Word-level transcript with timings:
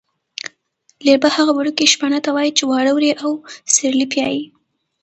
لېربه 1.03 1.29
هغه 1.37 1.51
وړکي 1.55 1.85
شپانه 1.93 2.19
ته 2.25 2.29
وايي 2.35 2.51
چې 2.57 2.63
واړه 2.65 2.91
وري 2.93 3.11
او 3.23 3.31
سېرلی 3.73 4.07
پیایي. 4.13 4.43